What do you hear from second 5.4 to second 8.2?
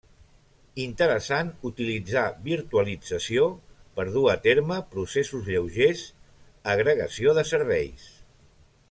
lleugers, agregació de serveis.